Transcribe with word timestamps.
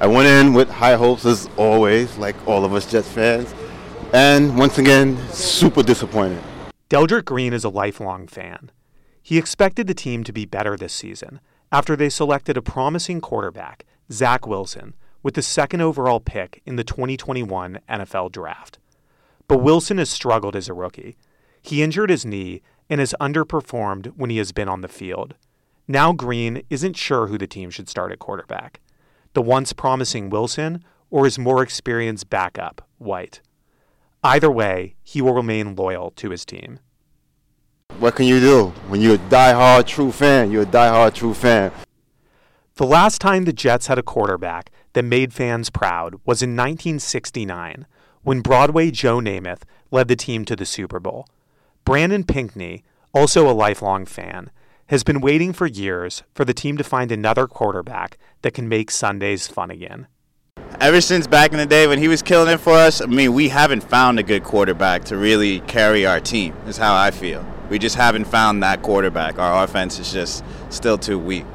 I 0.00 0.08
went 0.08 0.26
in 0.26 0.54
with 0.54 0.68
high 0.68 0.96
hopes 0.96 1.24
as 1.24 1.48
always, 1.56 2.16
like 2.16 2.34
all 2.48 2.64
of 2.64 2.74
us 2.74 2.90
Jets 2.90 3.08
fans, 3.08 3.54
and 4.12 4.58
once 4.58 4.78
again, 4.78 5.16
super 5.28 5.84
disappointed. 5.84 6.42
Deldrick 6.90 7.24
Green 7.24 7.52
is 7.52 7.62
a 7.62 7.68
lifelong 7.68 8.26
fan. 8.26 8.72
He 9.22 9.38
expected 9.38 9.86
the 9.86 9.94
team 9.94 10.24
to 10.24 10.32
be 10.32 10.46
better 10.46 10.76
this 10.76 10.92
season 10.92 11.40
after 11.70 11.94
they 11.94 12.08
selected 12.08 12.56
a 12.56 12.62
promising 12.62 13.20
quarterback, 13.20 13.86
Zach 14.10 14.46
Wilson, 14.48 14.94
with 15.22 15.34
the 15.34 15.42
second 15.42 15.80
overall 15.80 16.20
pick 16.20 16.60
in 16.66 16.74
the 16.74 16.84
2021 16.84 17.78
NFL 17.88 18.32
Draft. 18.32 18.78
But 19.46 19.58
Wilson 19.58 19.98
has 19.98 20.10
struggled 20.10 20.56
as 20.56 20.68
a 20.68 20.74
rookie. 20.74 21.16
He 21.62 21.82
injured 21.84 22.10
his 22.10 22.26
knee 22.26 22.62
and 22.90 22.98
has 22.98 23.14
underperformed 23.20 24.08
when 24.16 24.28
he 24.28 24.38
has 24.38 24.50
been 24.50 24.68
on 24.68 24.80
the 24.80 24.88
field. 24.88 25.34
Now 25.86 26.12
Green 26.12 26.62
isn't 26.68 26.96
sure 26.96 27.28
who 27.28 27.38
the 27.38 27.46
team 27.46 27.70
should 27.70 27.88
start 27.88 28.10
at 28.10 28.18
quarterback 28.18 28.80
the 29.34 29.42
once 29.42 29.72
promising 29.72 30.30
Wilson 30.30 30.82
or 31.10 31.24
his 31.24 31.38
more 31.38 31.62
experienced 31.62 32.30
backup, 32.30 32.88
White. 32.98 33.40
Either 34.22 34.50
way, 34.50 34.94
he 35.02 35.20
will 35.20 35.34
remain 35.34 35.74
loyal 35.74 36.10
to 36.12 36.30
his 36.30 36.44
team. 36.44 36.78
What 37.98 38.16
can 38.16 38.26
you 38.26 38.40
do? 38.40 38.68
When 38.88 39.00
you're 39.00 39.16
a 39.16 39.28
die-hard 39.28 39.86
true 39.86 40.10
fan, 40.10 40.50
you're 40.50 40.62
a 40.62 40.66
die-hard 40.66 41.14
true 41.14 41.34
fan. 41.34 41.70
The 42.76 42.86
last 42.86 43.20
time 43.20 43.44
the 43.44 43.52
Jets 43.52 43.86
had 43.86 43.98
a 43.98 44.02
quarterback 44.02 44.72
that 44.94 45.04
made 45.04 45.32
fans 45.32 45.70
proud 45.70 46.14
was 46.24 46.42
in 46.42 46.56
1969 46.56 47.86
when 48.22 48.40
Broadway 48.40 48.90
Joe 48.90 49.18
Namath 49.18 49.62
led 49.90 50.08
the 50.08 50.16
team 50.16 50.44
to 50.46 50.56
the 50.56 50.64
Super 50.64 50.98
Bowl. 50.98 51.28
Brandon 51.84 52.24
Pinckney, 52.24 52.82
also 53.12 53.48
a 53.48 53.52
lifelong 53.52 54.06
fan, 54.06 54.50
has 54.88 55.02
been 55.02 55.20
waiting 55.20 55.52
for 55.52 55.66
years 55.66 56.22
for 56.34 56.44
the 56.44 56.54
team 56.54 56.76
to 56.76 56.84
find 56.84 57.10
another 57.10 57.46
quarterback 57.46 58.18
that 58.42 58.54
can 58.54 58.68
make 58.68 58.90
Sundays 58.90 59.48
fun 59.48 59.70
again. 59.70 60.06
Ever 60.80 61.00
since 61.00 61.26
back 61.26 61.52
in 61.52 61.58
the 61.58 61.66
day 61.66 61.86
when 61.86 61.98
he 61.98 62.08
was 62.08 62.20
killing 62.20 62.52
it 62.52 62.58
for 62.58 62.72
us, 62.72 63.00
I 63.00 63.06
mean, 63.06 63.32
we 63.32 63.48
haven't 63.48 63.82
found 63.82 64.18
a 64.18 64.22
good 64.22 64.44
quarterback 64.44 65.04
to 65.04 65.16
really 65.16 65.60
carry 65.60 66.04
our 66.04 66.20
team, 66.20 66.54
is 66.66 66.76
how 66.76 66.94
I 66.94 67.10
feel. 67.10 67.46
We 67.70 67.78
just 67.78 67.96
haven't 67.96 68.26
found 68.26 68.62
that 68.62 68.82
quarterback. 68.82 69.38
Our 69.38 69.64
offense 69.64 69.98
is 69.98 70.12
just 70.12 70.44
still 70.68 70.98
too 70.98 71.18
weak. 71.18 71.46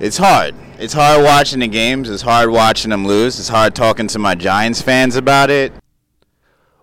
It's 0.00 0.16
hard. 0.16 0.54
It's 0.78 0.94
hard 0.94 1.22
watching 1.22 1.60
the 1.60 1.68
games. 1.68 2.10
It's 2.10 2.22
hard 2.22 2.50
watching 2.50 2.90
them 2.90 3.06
lose. 3.06 3.38
It's 3.38 3.48
hard 3.48 3.74
talking 3.74 4.08
to 4.08 4.18
my 4.18 4.34
Giants 4.34 4.82
fans 4.82 5.14
about 5.14 5.48
it. 5.48 5.72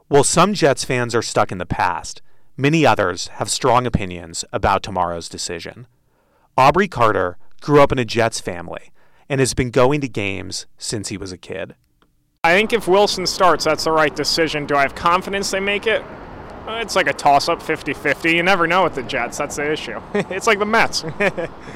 Well, 0.08 0.24
some 0.24 0.54
Jets 0.54 0.86
fans 0.86 1.14
are 1.14 1.22
stuck 1.22 1.52
in 1.52 1.58
the 1.58 1.66
past, 1.66 2.22
many 2.60 2.86
others 2.86 3.28
have 3.36 3.50
strong 3.50 3.88
opinions 3.88 4.44
about 4.52 4.84
tomorrow's 4.84 5.30
decision. 5.30 5.88
Aubrey 6.58 6.90
Carter 6.90 7.38
grew 7.62 7.82
up 7.82 7.92
in 7.92 7.98
a 7.98 8.06
Jets 8.06 8.42
family 8.42 8.92
and 9.30 9.40
has 9.40 9.54
been 9.54 9.72
going 9.72 10.02
to 10.02 10.10
games 10.10 10.66
since 10.78 11.08
he 11.08 11.18
was 11.18 11.32
a 11.32 11.38
kid. 11.38 11.76
I 12.44 12.54
think 12.54 12.74
if 12.74 12.88
Wilson 12.88 13.26
starts, 13.26 13.64
that's 13.64 13.86
the 13.86 13.92
right 13.92 14.14
decision. 14.14 14.66
Do 14.66 14.76
I 14.76 14.82
have 14.82 14.94
confidence 14.94 15.52
they 15.52 15.60
make 15.62 15.88
it? 15.88 16.04
Uh, 16.68 16.80
it's 16.82 16.96
like 16.96 17.08
a 17.08 17.14
toss 17.14 17.48
up 17.48 17.62
50 17.62 17.94
50. 17.94 18.36
You 18.36 18.44
never 18.44 18.68
know 18.68 18.84
with 18.84 18.96
the 18.96 19.04
Jets. 19.04 19.38
That's 19.38 19.56
the 19.56 19.72
issue. 19.72 20.00
it's 20.14 20.46
like 20.46 20.60
the 20.60 20.66
Mets. 20.66 21.04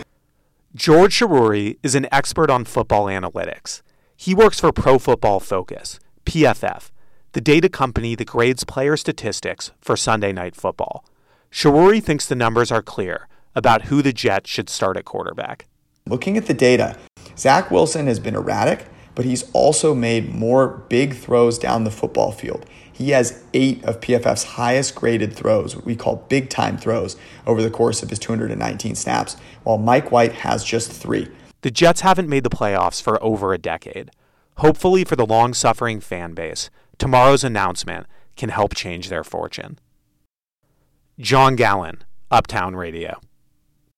George 0.75 1.19
Chahrouri 1.19 1.77
is 1.81 1.95
an 1.95 2.07
expert 2.11 2.49
on 2.49 2.65
football 2.65 3.05
analytics. 3.05 3.81
He 4.17 4.35
works 4.35 4.59
for 4.59 4.71
Pro 4.71 4.99
Football 4.99 5.39
Focus, 5.39 5.99
PFF, 6.25 6.91
the 7.33 7.41
data 7.41 7.67
company 7.67 8.13
that 8.13 8.27
grades 8.27 8.63
player 8.63 8.95
statistics 8.95 9.71
for 9.81 9.97
Sunday 9.97 10.31
Night 10.31 10.55
Football. 10.55 11.03
Chahrouri 11.51 12.01
thinks 12.01 12.27
the 12.27 12.35
numbers 12.35 12.71
are 12.71 12.83
clear 12.83 13.27
about 13.55 13.83
who 13.83 14.03
the 14.03 14.13
Jets 14.13 14.49
should 14.49 14.69
start 14.69 14.97
at 14.97 15.05
quarterback. 15.05 15.65
Looking 16.05 16.37
at 16.37 16.45
the 16.45 16.53
data, 16.53 16.95
Zach 17.35 17.71
Wilson 17.71 18.05
has 18.05 18.19
been 18.19 18.35
erratic, 18.35 18.85
but 19.15 19.25
he's 19.25 19.49
also 19.51 19.95
made 19.95 20.33
more 20.33 20.85
big 20.89 21.15
throws 21.15 21.57
down 21.57 21.83
the 21.83 21.91
football 21.91 22.31
field. 22.31 22.67
He 22.91 23.09
has 23.11 23.43
eight 23.55 23.83
of 23.83 23.99
PFF's 23.99 24.43
highest 24.43 24.93
graded 24.93 25.33
throws, 25.33 25.75
what 25.75 25.85
we 25.85 25.95
call 25.95 26.27
big 26.29 26.49
time 26.49 26.77
throws, 26.77 27.15
over 27.47 27.63
the 27.63 27.71
course 27.71 28.03
of 28.03 28.11
his 28.11 28.19
219 28.19 28.93
snaps, 28.93 29.37
while 29.63 29.79
Mike 29.79 30.11
White 30.11 30.33
has 30.33 30.63
just 30.63 30.91
three. 30.91 31.29
The 31.61 31.71
Jets 31.71 32.01
haven't 32.01 32.29
made 32.29 32.43
the 32.43 32.51
playoffs 32.51 33.01
for 33.01 33.21
over 33.23 33.53
a 33.53 33.57
decade. 33.57 34.11
Hopefully, 34.57 35.03
for 35.03 35.15
the 35.15 35.25
long 35.25 35.55
suffering 35.55 35.99
fan 35.99 36.33
base, 36.33 36.69
tomorrow's 36.97 37.43
announcement 37.43 38.07
can 38.35 38.49
help 38.49 38.75
change 38.75 39.09
their 39.09 39.23
fortune. 39.23 39.79
John 41.19 41.55
Gallen, 41.55 42.03
Uptown 42.31 42.75
Radio. 42.75 43.19